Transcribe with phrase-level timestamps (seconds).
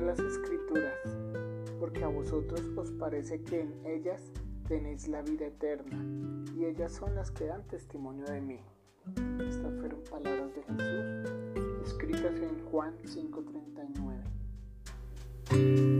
[0.00, 0.98] las escrituras,
[1.78, 4.32] porque a vosotros os parece que en ellas
[4.68, 5.98] tenéis la vida eterna,
[6.56, 8.60] y ellas son las que dan testimonio de mí.
[9.40, 11.32] Estas fueron palabras de Jesús,
[11.84, 15.91] escritas en Juan 5:39.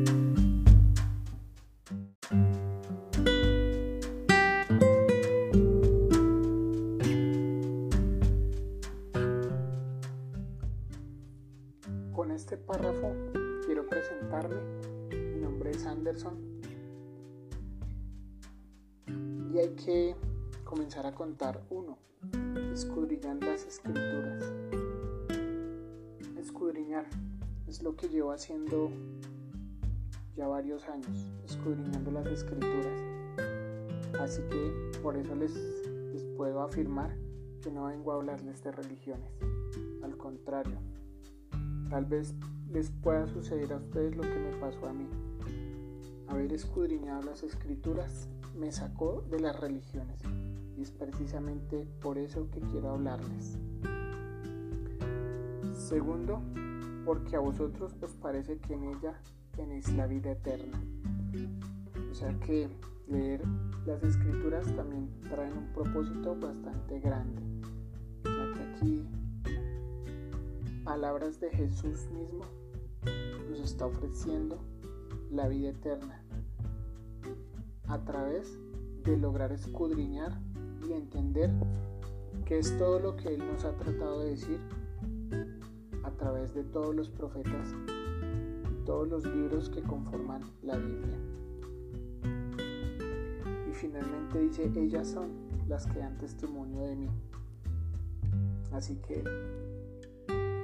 [16.13, 16.39] Anderson.
[19.53, 20.15] Y hay que
[20.65, 21.97] comenzar a contar uno,
[22.73, 24.53] escudriñar las escrituras.
[26.39, 27.07] Escudriñar
[27.67, 28.91] es lo que llevo haciendo
[30.37, 33.01] ya varios años, escudriñando las escrituras.
[34.21, 35.55] Así que por eso les,
[36.13, 37.17] les puedo afirmar
[37.63, 39.31] que no vengo a hablarles de religiones.
[40.03, 40.79] Al contrario,
[41.93, 42.35] Tal vez
[42.71, 45.07] les pueda suceder a ustedes lo que me pasó a mí.
[46.33, 48.27] Haber escudriñado las escrituras
[48.59, 50.19] me sacó de las religiones
[50.79, 53.59] y es precisamente por eso que quiero hablarles.
[55.75, 56.41] Segundo,
[57.05, 59.21] porque a vosotros os parece que en ella
[59.55, 60.83] tenéis la vida eterna.
[62.11, 62.67] O sea que
[63.09, 63.43] leer
[63.85, 67.43] las escrituras también traen un propósito bastante grande,
[68.25, 69.07] ya que aquí
[70.83, 72.47] palabras de Jesús mismo
[73.51, 74.59] nos está ofreciendo
[75.31, 76.22] la vida eterna
[77.93, 78.59] a través
[79.05, 80.41] de lograr escudriñar
[80.89, 81.51] y entender
[82.47, 84.59] que es todo lo que Él nos ha tratado de decir
[86.03, 87.75] a través de todos los profetas
[88.71, 91.19] y todos los libros que conforman la Biblia.
[93.71, 95.29] Y finalmente dice, ellas son
[95.69, 97.11] las que dan testimonio de mí.
[98.73, 99.23] Así que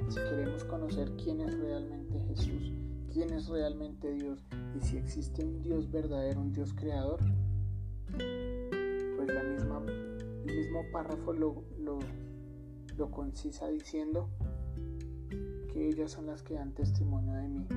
[0.07, 2.73] si queremos conocer quién es realmente Jesús,
[3.09, 4.43] quién es realmente Dios
[4.75, 7.19] y si existe un Dios verdadero, un Dios creador,
[8.07, 9.83] pues la misma,
[10.45, 11.99] el mismo párrafo lo, lo,
[13.11, 14.29] concisa diciendo
[15.71, 17.67] que ellas son las que dan testimonio de mí.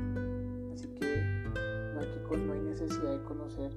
[0.72, 1.16] Así que
[1.94, 3.72] no que, no hay necesidad de conocer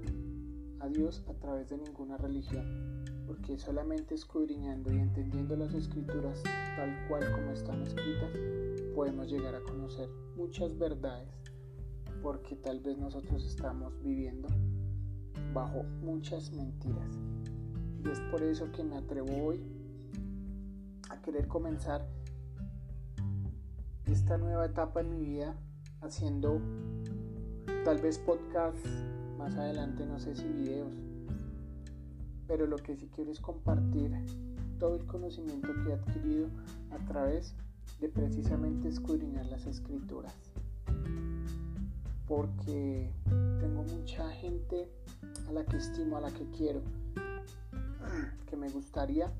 [0.79, 6.41] a Dios a través de ninguna religión porque solamente escudriñando y entendiendo las escrituras
[6.75, 8.31] tal cual como están escritas,
[8.93, 11.29] podemos llegar a conocer muchas verdades,
[12.25, 14.47] porque tal vez nosotros estamos viviendo
[15.53, 17.11] bajo muchas mentiras.
[18.03, 19.63] Y es por eso que me atrevo hoy
[21.11, 22.09] a querer comenzar
[24.07, 25.55] esta nueva etapa en mi vida
[26.01, 26.59] haciendo
[27.83, 28.89] tal vez podcasts,
[29.37, 30.95] más adelante no sé si videos
[32.47, 34.11] pero lo que sí quiero es compartir
[34.79, 36.47] todo el conocimiento que he adquirido
[36.89, 37.53] a través
[37.99, 40.54] de precisamente escudriñar las escrituras.
[42.27, 43.11] Porque
[43.59, 44.89] tengo mucha gente
[45.47, 46.81] a la que estimo, a la que quiero,
[48.49, 49.31] que me gustaría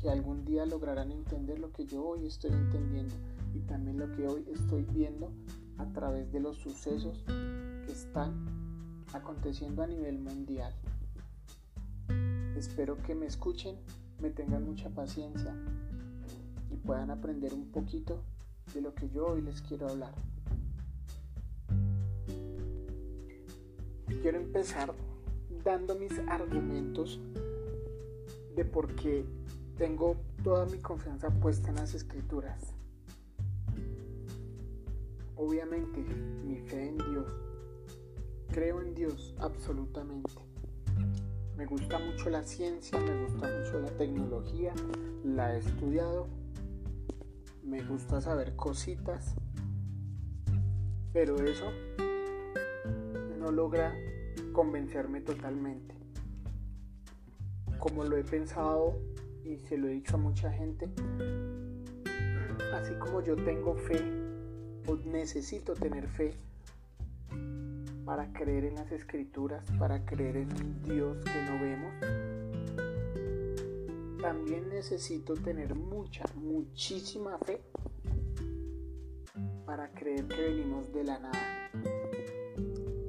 [0.00, 3.14] que algún día lograran entender lo que yo hoy estoy entendiendo
[3.54, 5.30] y también lo que hoy estoy viendo
[5.78, 8.34] a través de los sucesos que están
[9.12, 10.74] aconteciendo a nivel mundial.
[12.56, 13.76] Espero que me escuchen,
[14.20, 15.54] me tengan mucha paciencia
[16.70, 18.22] y puedan aprender un poquito
[18.74, 20.14] de lo que yo hoy les quiero hablar.
[24.22, 24.94] Quiero empezar
[25.64, 27.20] dando mis argumentos
[28.54, 29.24] de por qué
[29.76, 32.72] tengo toda mi confianza puesta en las escrituras.
[35.36, 36.00] Obviamente,
[36.44, 37.26] mi fe en Dios.
[38.52, 40.32] Creo en Dios absolutamente.
[41.56, 44.74] Me gusta mucho la ciencia, me gusta mucho la tecnología,
[45.24, 46.28] la he estudiado,
[47.62, 49.34] me gusta saber cositas,
[51.12, 51.66] pero eso
[53.38, 53.94] no logra
[54.52, 55.94] convencerme totalmente.
[57.78, 58.98] Como lo he pensado
[59.44, 60.88] y se lo he dicho a mucha gente,
[62.74, 64.00] así como yo tengo fe
[64.86, 66.34] o necesito tener fe
[68.04, 71.92] para creer en las escrituras, para creer en un Dios que no vemos,
[74.20, 77.60] también necesito tener mucha, muchísima fe
[79.66, 81.70] para creer que venimos de la nada,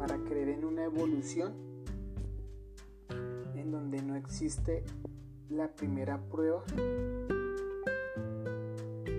[0.08, 1.54] para creer en una evolución
[3.56, 4.86] en donde no existe
[5.50, 6.64] la primera prueba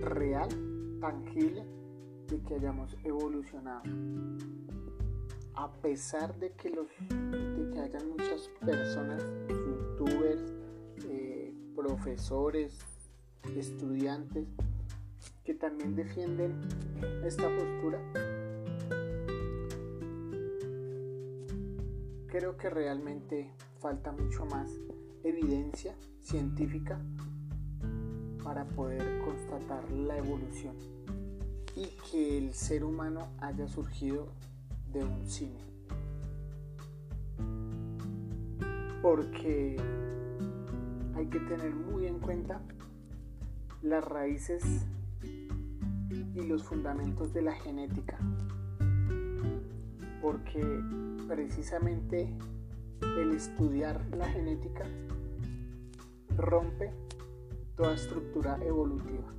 [0.01, 0.49] real,
[0.99, 1.63] tangible,
[2.27, 3.83] de que hayamos evolucionado.
[5.53, 6.87] A pesar de que, los,
[7.79, 10.41] hayan muchas personas, youtubers,
[11.07, 12.79] eh, profesores,
[13.55, 14.47] estudiantes,
[15.43, 16.59] que también defienden
[17.23, 17.99] esta postura,
[22.39, 23.51] creo que realmente
[23.81, 24.71] falta mucho más
[25.25, 26.97] evidencia científica
[28.41, 30.73] para poder constatar la evolución
[31.75, 34.29] y que el ser humano haya surgido
[34.93, 35.59] de un cine.
[39.01, 39.75] Porque
[41.15, 42.61] hay que tener muy en cuenta
[43.81, 44.63] las raíces
[46.33, 48.17] y los fundamentos de la genética.
[50.21, 50.61] Porque
[51.29, 52.27] precisamente
[53.19, 54.83] el estudiar la genética
[56.35, 56.91] rompe
[57.75, 59.31] toda estructura evolutiva.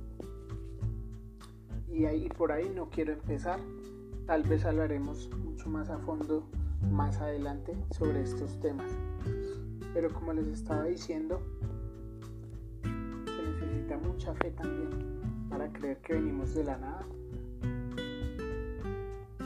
[1.91, 3.59] Y ahí por ahí no quiero empezar.
[4.25, 6.47] Tal vez hablaremos mucho más a fondo
[6.89, 8.89] más adelante sobre estos temas.
[9.93, 11.41] Pero como les estaba diciendo,
[12.83, 17.05] se necesita mucha fe también para creer que venimos de la nada.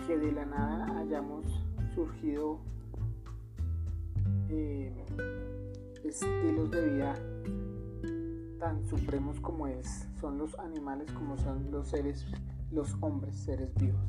[0.05, 1.64] Que de la nada hayamos
[1.95, 2.59] surgido
[4.49, 4.93] eh,
[6.03, 7.15] estilos de vida
[8.59, 12.25] tan supremos como es, son los animales como son los seres,
[12.71, 14.01] los hombres, seres vivos.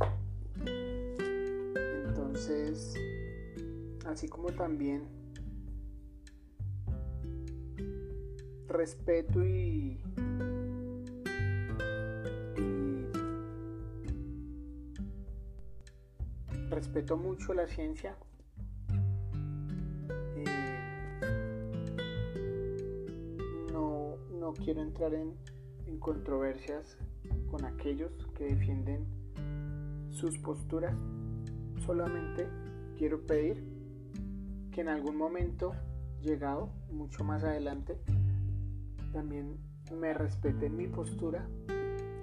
[2.08, 2.94] Entonces,
[4.06, 5.02] así como también
[8.68, 10.00] respeto y,
[16.76, 18.16] respeto mucho la ciencia
[24.66, 25.34] quiero entrar en,
[26.00, 26.98] controversias
[27.50, 29.06] con aquellos que defienden
[30.10, 30.94] sus posturas.
[31.84, 32.48] Solamente
[32.98, 33.64] quiero pedir
[34.72, 35.72] que en algún momento
[36.20, 37.98] llegado, mucho más adelante,
[39.12, 39.56] también
[39.92, 41.48] me respeten mi postura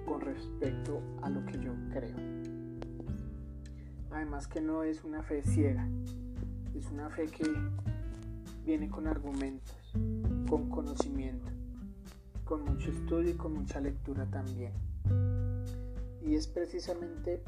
[0.06, 2.33] con respecto a lo que yo creo.
[4.14, 5.86] Además que no es una fe ciega,
[6.74, 7.44] es una fe que
[8.64, 9.92] viene con argumentos,
[10.48, 11.50] con conocimiento
[12.44, 14.72] con mucho estudio y con mucha lectura también.
[16.22, 17.42] Y es precisamente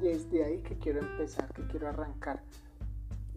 [0.00, 2.42] desde ahí que quiero empezar, que quiero arrancar,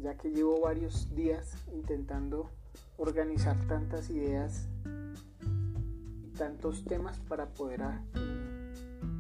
[0.02, 2.50] ya que llevo varios días intentando
[2.98, 4.68] organizar tantas ideas
[6.24, 7.82] y tantos temas para poder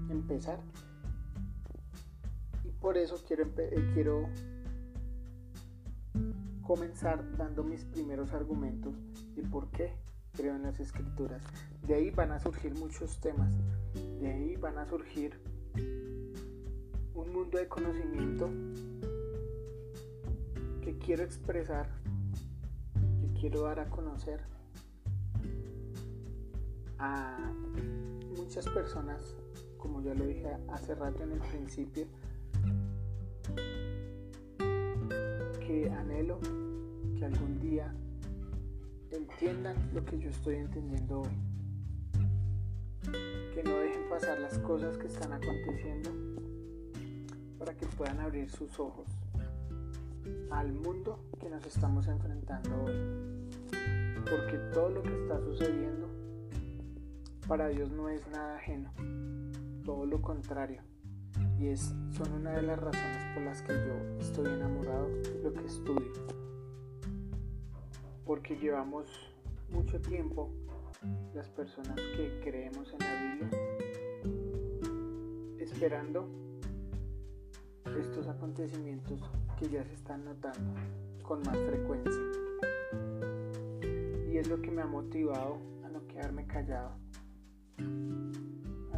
[0.10, 0.60] empezar.
[2.83, 4.27] Por eso quiero, eh, quiero
[6.63, 8.94] comenzar dando mis primeros argumentos
[9.38, 9.94] y por qué
[10.33, 11.41] creo en las escrituras.
[11.88, 13.56] De ahí van a surgir muchos temas.
[14.19, 15.39] De ahí van a surgir
[17.15, 18.50] un mundo de conocimiento
[20.81, 21.88] que quiero expresar,
[23.21, 24.41] que quiero dar a conocer
[27.00, 27.53] a
[28.36, 29.38] muchas personas,
[29.77, 32.07] como ya lo dije hace rato en el principio,
[35.59, 36.39] que anhelo
[37.17, 37.93] que algún día
[39.11, 41.29] entiendan lo que yo estoy entendiendo hoy.
[43.53, 46.09] Que no dejen pasar las cosas que están aconteciendo
[47.59, 49.07] para que puedan abrir sus ojos
[50.51, 52.93] al mundo que nos estamos enfrentando hoy.
[54.29, 56.09] Porque todo lo que está sucediendo
[57.47, 58.91] para Dios no es nada ajeno,
[59.83, 60.81] todo lo contrario.
[61.60, 65.53] Y es, son una de las razones por las que yo estoy enamorado de lo
[65.53, 66.43] que estudio
[68.25, 69.05] porque llevamos
[69.69, 70.50] mucho tiempo
[71.33, 73.60] las personas que creemos en la Biblia
[75.60, 76.29] esperando
[78.00, 79.22] estos acontecimientos
[79.60, 80.74] que ya se están notando
[81.24, 82.24] con más frecuencia.
[84.31, 86.95] Y es lo que me ha motivado a no quedarme callado.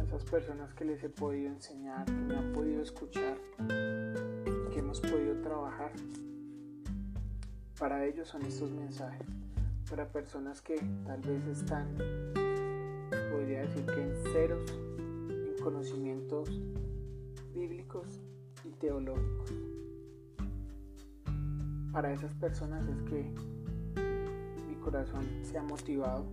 [0.06, 3.36] Esas personas que les he podido enseñar, que me han podido escuchar,
[3.66, 5.92] que hemos podido trabajar
[7.78, 9.26] para ellos son estos mensajes.
[9.90, 11.86] Para personas que tal vez están,
[13.30, 14.70] podría decir que en ceros,
[15.28, 16.48] en conocimientos
[17.54, 18.18] bíblicos
[18.64, 19.52] y teológicos.
[21.92, 23.30] Para esas personas es que
[24.66, 26.24] mi corazón se ha motivado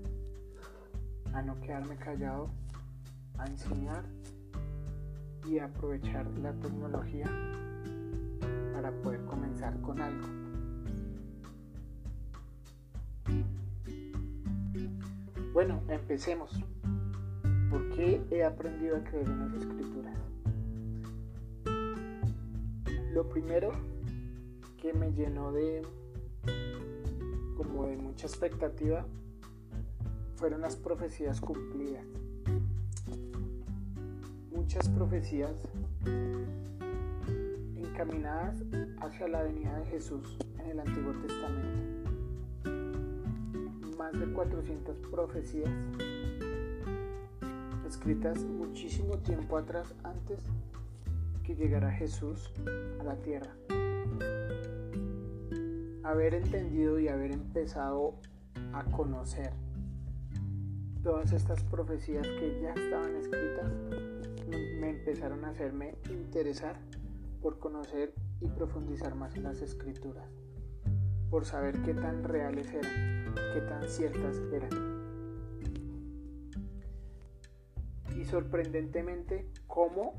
[1.33, 2.51] a no quedarme callado,
[3.37, 4.03] a enseñar
[5.47, 7.25] y a aprovechar la tecnología
[8.73, 10.27] para poder comenzar con algo.
[15.53, 16.51] Bueno, empecemos.
[17.69, 20.17] ¿Por qué he aprendido a creer en las escrituras?
[23.11, 23.71] Lo primero
[24.81, 25.83] que me llenó de
[27.55, 29.05] como de mucha expectativa
[30.35, 32.05] fueron las profecías cumplidas.
[34.63, 35.67] Muchas profecías
[37.75, 38.63] encaminadas
[39.01, 42.09] hacia la venida de Jesús en el Antiguo Testamento.
[43.97, 45.69] Más de 400 profecías
[47.85, 50.39] escritas muchísimo tiempo atrás antes
[51.43, 52.49] que llegara Jesús
[53.01, 53.53] a la tierra.
[56.03, 58.15] Haber entendido y haber empezado
[58.71, 59.51] a conocer
[61.03, 63.69] todas estas profecías que ya estaban escritas
[64.47, 66.79] me empezaron a hacerme interesar
[67.41, 70.29] por conocer y profundizar más en las escrituras,
[71.29, 75.03] por saber qué tan reales eran, qué tan ciertas eran.
[78.17, 80.13] Y sorprendentemente, cómo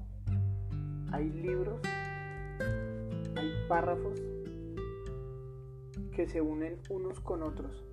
[1.13, 1.81] hay libros,
[3.37, 4.21] hay párrafos
[6.13, 7.85] que se unen unos con otros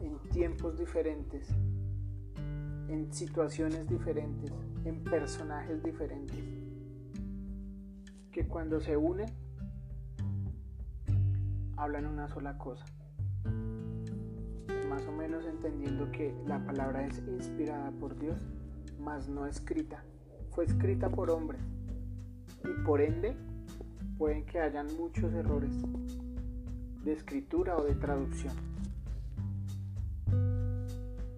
[0.00, 1.48] en tiempos diferentes,
[2.88, 4.52] en situaciones diferentes,
[4.86, 6.38] en personajes diferentes,
[8.30, 9.26] que cuando se unen
[11.76, 12.84] hablan una sola cosa.
[14.88, 18.40] Más o menos entendiendo que la palabra es inspirada por Dios,
[19.00, 20.04] mas no escrita.
[20.50, 21.60] Fue escrita por hombres
[22.64, 23.36] y por ende
[24.16, 25.74] pueden que hayan muchos errores
[27.04, 28.54] de escritura o de traducción.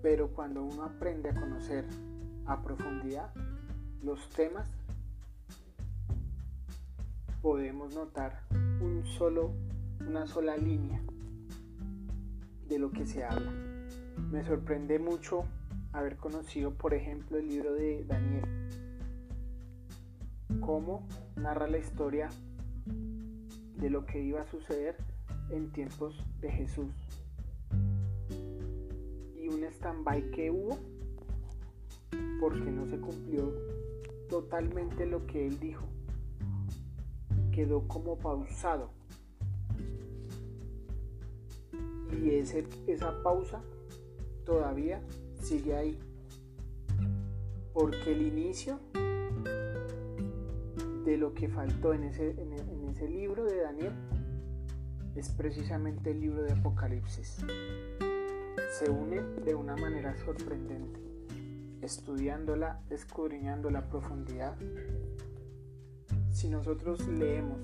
[0.03, 1.87] Pero cuando uno aprende a conocer
[2.49, 3.33] a profundidad
[4.03, 4.69] los temas,
[7.43, 8.43] podemos notar
[8.81, 9.53] un solo,
[10.01, 11.01] una sola línea
[12.69, 13.53] de lo que se habla.
[14.31, 15.45] Me sorprende mucho
[15.93, 18.45] haber conocido, por ejemplo, el libro de Daniel,
[20.61, 22.29] cómo narra la historia
[23.77, 24.97] de lo que iba a suceder
[25.51, 26.91] en tiempos de Jesús
[29.49, 30.79] un stand-by que hubo
[32.41, 33.53] porque no se cumplió
[34.29, 35.87] totalmente lo que él dijo.
[37.53, 38.91] Quedó como pausado.
[42.23, 43.63] Y ese, esa pausa
[44.45, 45.03] todavía
[45.41, 45.99] sigue ahí.
[47.73, 48.81] Porque el inicio
[51.05, 53.93] de lo que faltó en ese, en ese libro de Daniel
[55.15, 57.45] es precisamente el libro de Apocalipsis
[58.71, 61.08] se unen de una manera sorprendente.
[61.89, 64.55] Estudiándola, escudriñando la profundidad,
[66.31, 67.59] si nosotros leemos,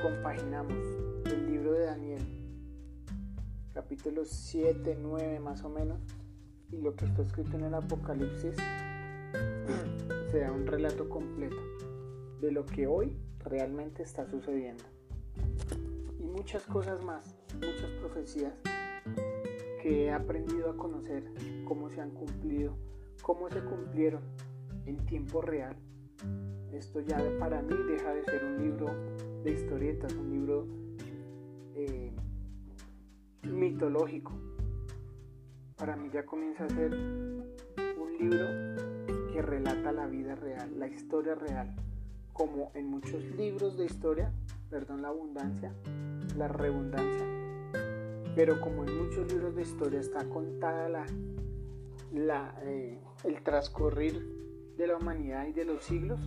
[0.00, 0.78] compaginamos
[1.24, 2.22] el libro de Daniel,
[3.74, 5.98] capítulos 7, 9 más o menos,
[6.70, 8.54] y lo que está escrito en el Apocalipsis,
[10.30, 11.60] se da un relato completo
[12.40, 14.84] de lo que hoy realmente está sucediendo.
[16.20, 18.54] Y muchas cosas más, muchas profecías
[19.82, 21.24] que he aprendido a conocer
[21.66, 22.76] cómo se han cumplido,
[23.22, 24.22] cómo se cumplieron
[24.86, 25.76] en tiempo real.
[26.72, 28.86] Esto ya para mí deja de ser un libro
[29.42, 30.66] de historietas, un libro
[31.74, 32.12] eh,
[33.42, 34.32] mitológico.
[35.76, 38.46] Para mí ya comienza a ser un libro
[39.32, 41.74] que relata la vida real, la historia real,
[42.32, 44.32] como en muchos libros de historia,
[44.70, 45.72] perdón la abundancia,
[46.36, 47.26] la redundancia,
[48.34, 50.88] pero como en muchos libros de historia está contada
[52.12, 56.20] la, eh, el transcurrir de la humanidad y de los siglos,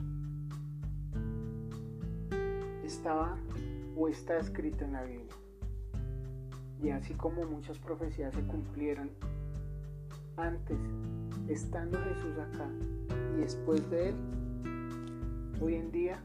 [2.83, 3.37] estaba
[3.95, 5.35] o está escrito en la Biblia.
[6.81, 9.11] Y así como muchas profecías se cumplieron
[10.37, 10.77] antes,
[11.47, 12.67] estando Jesús acá
[13.35, 14.15] y después de él,
[15.61, 16.21] hoy en día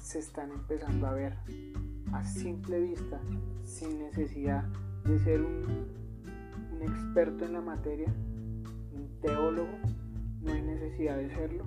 [0.00, 1.34] se están empezando a ver
[2.12, 3.20] a simple vista,
[3.64, 4.64] sin necesidad
[5.04, 6.04] de ser un,
[6.82, 8.33] experto en la materia, un
[9.24, 9.78] teólogo,
[10.42, 11.64] no hay necesidad de serlo,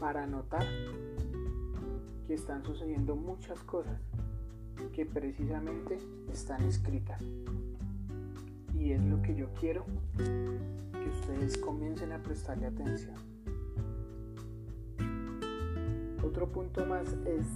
[0.00, 0.64] para notar
[2.26, 4.00] que están sucediendo muchas cosas
[4.94, 5.98] que precisamente
[6.32, 7.20] están escritas.
[8.74, 9.84] Y es lo que yo quiero
[10.16, 13.14] que ustedes comiencen a prestarle atención.
[16.24, 17.46] Otro punto más es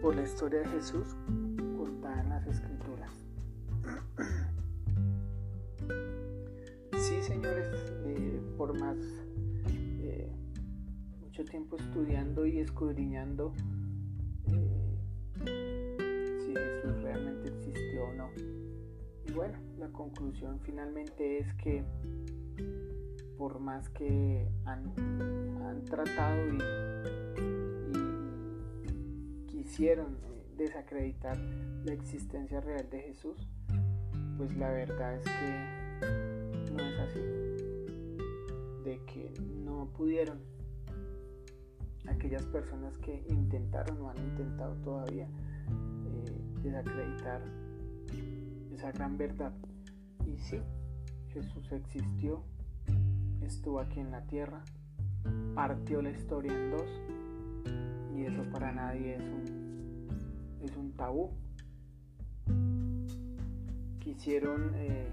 [0.00, 1.16] por la historia de Jesús
[8.78, 8.96] más
[10.00, 10.30] eh,
[11.20, 13.52] mucho tiempo estudiando y escudriñando
[14.46, 15.96] eh,
[16.38, 18.30] si Jesús realmente existió o no.
[19.28, 21.84] Y bueno, la conclusión finalmente es que
[23.36, 24.92] por más que han,
[25.62, 26.58] han tratado y
[29.46, 31.36] quisieron eh, desacreditar
[31.84, 33.48] la existencia real de Jesús,
[34.38, 37.55] pues la verdad es que no es así.
[39.06, 39.32] Que
[39.64, 40.38] no pudieron
[42.08, 47.42] aquellas personas que intentaron o han intentado todavía eh, desacreditar
[48.72, 49.52] esa gran verdad.
[50.26, 50.60] Y sí,
[51.32, 52.42] Jesús existió,
[53.42, 54.62] estuvo aquí en la tierra,
[55.54, 57.02] partió la historia en dos
[58.14, 60.08] y eso para nadie es un,
[60.62, 61.30] es un tabú.
[63.98, 65.08] Quisieron eh,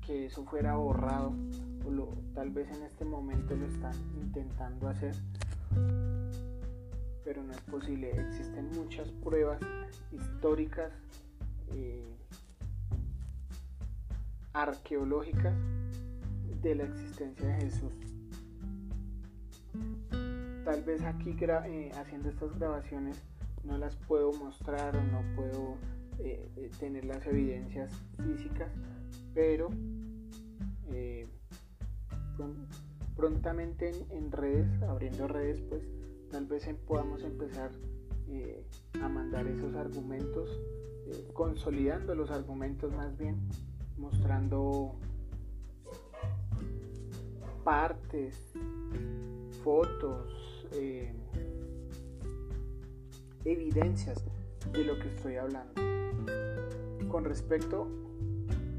[0.00, 1.34] que eso fuera borrado,
[1.84, 5.14] o tal vez en este momento lo están intentando hacer,
[7.24, 8.10] pero no es posible.
[8.10, 9.60] Existen muchas pruebas
[10.12, 10.92] históricas,
[11.72, 12.04] eh,
[14.52, 15.54] arqueológicas
[16.62, 17.92] de la existencia de Jesús.
[20.64, 23.20] Tal vez aquí eh, haciendo estas grabaciones
[23.64, 25.76] no las puedo mostrar o no puedo
[26.18, 28.70] eh, tener las evidencias físicas,
[29.34, 29.70] pero
[33.16, 35.82] prontamente en, redes, abriendo redes, pues
[36.30, 37.70] tal vez podamos empezar
[38.28, 38.64] eh,
[39.02, 40.48] a mandar esos argumentos,
[41.06, 43.36] eh, consolidando los argumentos más bien,
[43.98, 44.94] mostrando
[47.62, 48.34] partes,
[49.62, 51.12] fotos, eh,
[53.44, 54.24] evidencias
[54.72, 55.74] de lo que estoy hablando.
[57.08, 57.86] Con respecto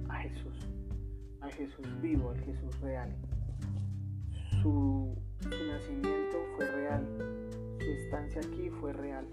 [0.10, 0.68] a Jesús,
[1.42, 3.14] a Jesús vivo, al Jesús real
[4.62, 7.06] su, nacimiento fue real,
[7.80, 9.26] su estancia aquí fue real.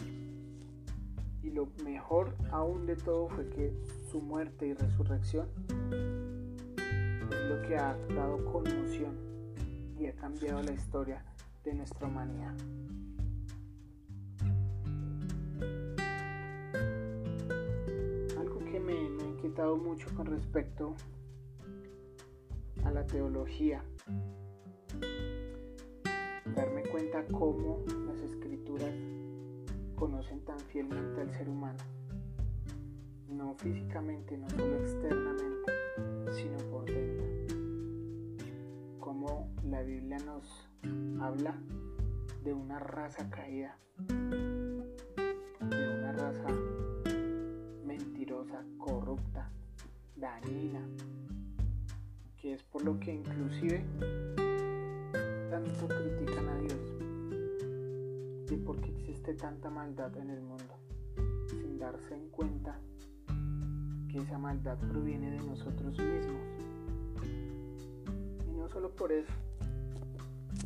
[1.43, 3.73] Y lo mejor aún de todo fue que
[4.11, 5.49] su muerte y resurrección
[7.31, 9.17] es lo que ha dado conmoción
[9.99, 11.23] y ha cambiado la historia
[11.65, 12.55] de nuestra humanidad.
[18.39, 20.95] Algo que me, ha inquietado mucho con respecto
[22.85, 23.83] a la teología
[26.55, 28.95] darme cuenta cómo las escrituras
[29.95, 31.79] conocen tan fielmente al ser humano,
[33.29, 35.73] no físicamente, no solo externamente,
[36.33, 37.27] sino por dentro.
[38.99, 40.69] Cómo la Biblia nos
[41.21, 41.57] habla
[42.45, 46.49] de una raza caída, de una raza
[47.85, 49.51] mentirosa, corrupta,
[50.17, 50.81] dañina,
[52.41, 53.85] que es por lo que inclusive
[55.59, 56.79] tanto critican a Dios
[58.51, 60.79] y por qué existe tanta maldad en el mundo,
[61.49, 62.79] sin darse en cuenta
[64.09, 66.43] que esa maldad proviene de nosotros mismos.
[68.47, 69.33] Y no solo por eso,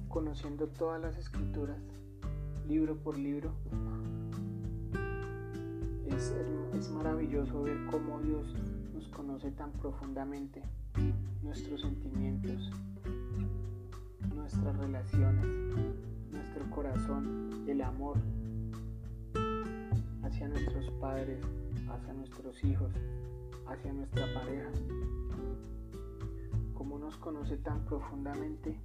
[0.09, 1.79] conociendo todas las escrituras,
[2.69, 3.51] libro por libro,
[6.07, 6.35] es,
[6.75, 8.47] es maravilloso ver cómo Dios
[8.93, 10.63] nos conoce tan profundamente,
[11.43, 12.71] nuestros sentimientos,
[14.53, 15.47] nuestras relaciones,
[16.31, 18.19] nuestro corazón, el amor
[20.23, 21.43] hacia nuestros padres,
[21.89, 22.93] hacia nuestros hijos,
[23.67, 24.69] hacia nuestra pareja.
[26.75, 28.79] Como nos conoce tan profundamente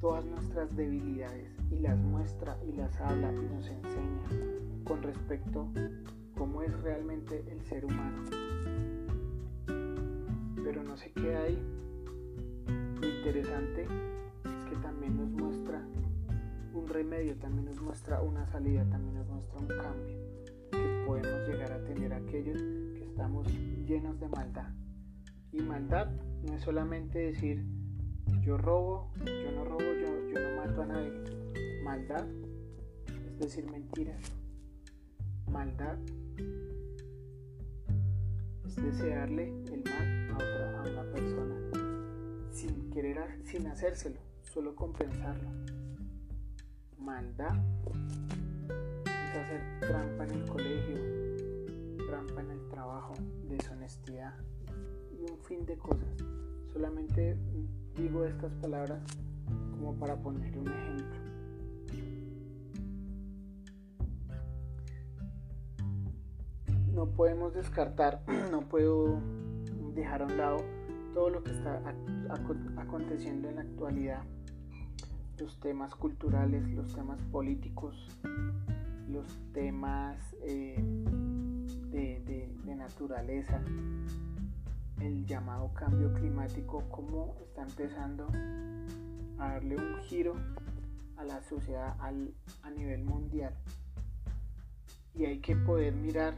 [0.00, 5.68] todas nuestras debilidades y las muestra y las habla y nos enseña con respecto
[6.36, 8.24] cómo es realmente el ser humano.
[10.64, 11.85] Pero no se queda ahí
[13.26, 15.84] interesante es que también nos muestra
[16.72, 20.16] un remedio, también nos muestra una salida, también nos muestra un cambio
[20.70, 23.48] que podemos llegar a tener aquellos que estamos
[23.84, 24.68] llenos de maldad.
[25.50, 26.08] Y maldad
[26.44, 27.64] no es solamente decir
[28.42, 31.12] yo robo, yo no robo, yo, yo no mato a nadie.
[31.82, 32.26] Maldad
[33.08, 34.22] es decir mentiras.
[35.50, 35.98] Maldad
[38.66, 41.35] es desearle el mal a, otra, a una persona
[42.96, 45.50] querer, sin hacérselo, solo compensarlo.
[46.96, 47.54] Maldad
[49.04, 50.96] es hacer trampa en el colegio,
[52.06, 53.12] trampa en el trabajo,
[53.50, 54.32] deshonestidad
[55.12, 56.08] y un fin de cosas.
[56.72, 57.36] Solamente
[57.98, 59.02] digo estas palabras
[59.72, 61.20] como para poner un ejemplo.
[66.94, 69.20] No podemos descartar, no puedo
[69.94, 70.75] dejar a un lado
[71.16, 71.80] todo lo que está
[72.76, 74.22] aconteciendo en la actualidad,
[75.38, 78.06] los temas culturales, los temas políticos,
[79.08, 80.76] los temas eh,
[81.90, 83.62] de, naturaleza,
[85.00, 88.28] el llamado cambio climático, cómo está empezando
[89.38, 90.34] a darle un giro
[91.16, 93.54] a la sociedad a nivel mundial.
[95.14, 96.34] Y hay que poder mirar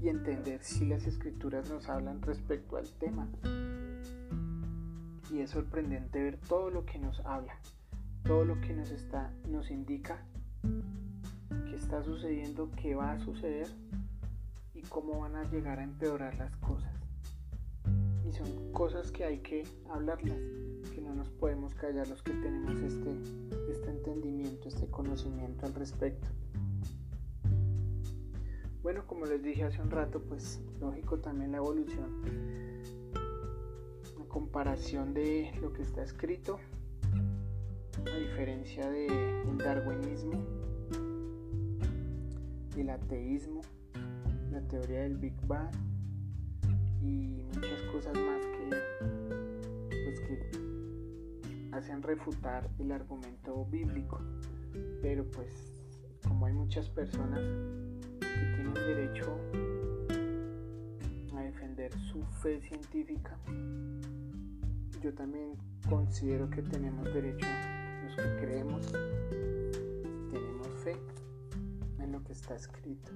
[0.00, 3.28] y entender si las escrituras nos hablan respecto al tema
[5.32, 7.56] y es sorprendente ver todo lo que nos habla.
[8.24, 10.22] todo lo que nos está nos indica
[11.68, 13.66] que está sucediendo, qué va a suceder
[14.74, 16.92] y cómo van a llegar a empeorar las cosas.
[18.28, 20.38] Y son cosas que hay que hablarlas,
[20.94, 23.10] que no nos podemos callar los que tenemos este,
[23.72, 26.28] este entendimiento, este conocimiento al respecto.
[28.82, 32.22] Bueno, como les dije hace un rato, pues lógico también la evolución.
[34.32, 36.58] Comparación de lo que está escrito,
[38.06, 40.42] a diferencia del darwinismo,
[42.78, 43.60] el ateísmo,
[44.50, 45.70] la teoría del Big Bang
[47.02, 48.70] y muchas cosas más que,
[49.90, 50.50] pues que
[51.72, 54.18] hacen refutar el argumento bíblico.
[55.02, 55.82] Pero pues
[56.26, 57.42] como hay muchas personas
[58.20, 59.38] tienen derecho
[61.36, 63.36] a defender su fe científica.
[65.02, 65.56] Yo también
[65.88, 67.44] considero que tenemos derecho,
[68.04, 68.86] los que creemos,
[70.30, 70.96] tenemos fe
[71.98, 73.10] en lo que está escrito.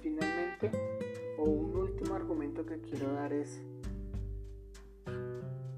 [0.00, 0.70] Finalmente,
[1.36, 3.60] o un último argumento que quiero dar es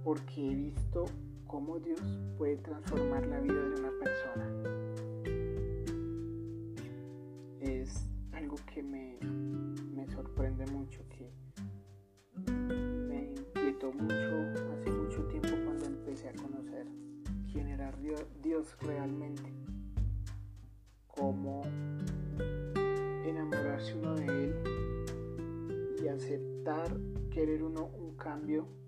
[0.04, 1.06] porque he visto
[1.46, 2.00] cómo Dios
[2.36, 4.95] puede transformar la vida de una persona.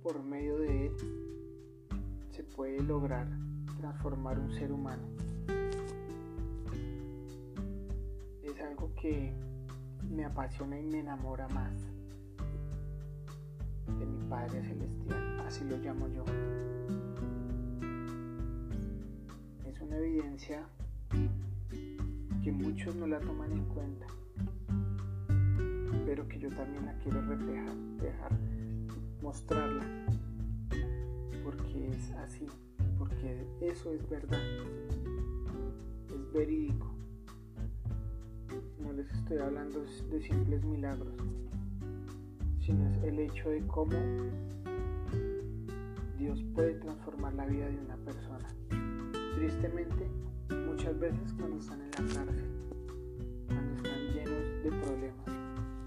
[0.05, 0.92] Por medio de Él,
[2.31, 3.27] se puede lograr
[3.77, 5.03] transformar un ser humano.
[8.44, 9.33] Es algo que
[10.09, 11.73] me apasiona y me enamora más
[13.99, 16.25] de mi Padre Celestial, así lo llamo yo.
[19.66, 20.68] Es una evidencia
[22.44, 24.07] que muchos no la toman en cuenta,
[26.07, 27.75] pero que yo también la quiero reflejar,
[29.23, 29.85] mostrarla,
[31.45, 32.47] porque es así,
[32.99, 34.41] porque eso es verdad,
[36.09, 36.95] es verídico.
[38.81, 41.15] No les estoy hablando de simples milagros,
[42.61, 43.99] sino es el hecho de cómo
[46.19, 48.49] Dios puede transformar la vida de una persona.
[49.35, 50.09] Tristemente,
[50.67, 52.51] muchas veces cuando están en la cárcel,
[53.47, 55.27] cuando están llenos de problemas,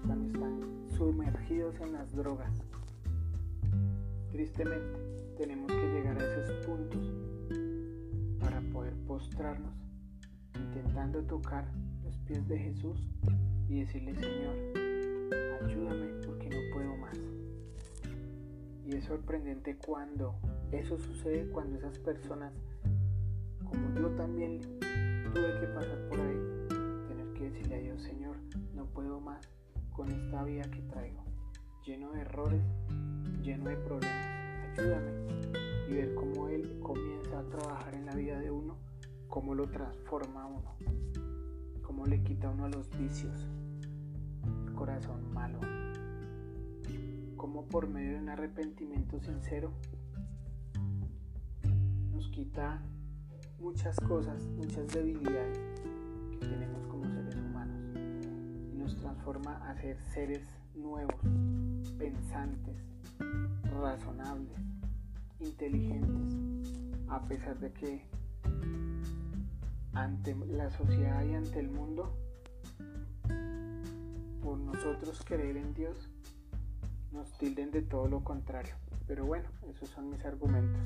[0.06, 0.60] cuando están
[0.96, 2.62] sumergidos en las drogas,
[4.32, 4.98] tristemente
[5.36, 7.12] tenemos que llegar a esos puntos
[8.40, 9.74] para poder postrarnos
[10.54, 11.66] intentando tocar
[12.26, 12.98] pies de Jesús
[13.68, 14.54] y decirle, Señor,
[15.62, 17.18] ayúdame porque no puedo más.
[18.86, 20.34] Y es sorprendente cuando
[20.70, 22.52] eso sucede, cuando esas personas,
[23.64, 26.38] como yo también tuve que pasar por ahí,
[27.08, 28.36] tener que decirle a Dios, Señor,
[28.74, 29.48] no puedo más
[29.90, 31.24] con esta vida que traigo,
[31.84, 32.62] lleno de errores,
[33.42, 34.26] lleno de problemas,
[34.72, 35.10] ayúdame.
[35.88, 38.76] Y ver cómo Él comienza a trabajar en la vida de uno,
[39.28, 40.72] cómo lo transforma uno
[41.92, 43.46] cómo le quita uno a los vicios,
[44.66, 45.60] el corazón malo,
[47.36, 49.70] cómo por medio de un arrepentimiento sincero
[52.12, 52.80] nos quita
[53.60, 55.58] muchas cosas, muchas debilidades
[56.30, 57.78] que tenemos como seres humanos
[58.72, 60.42] y nos transforma a ser seres
[60.74, 61.20] nuevos,
[62.02, 62.74] pensantes,
[63.80, 64.58] razonables,
[65.38, 66.36] inteligentes,
[67.08, 68.04] a pesar de que
[69.92, 72.12] ante la sociedad y ante el mundo
[74.42, 76.08] por nosotros creer en Dios
[77.12, 78.74] nos tilden de todo lo contrario.
[79.06, 80.82] Pero bueno, esos son mis argumentos.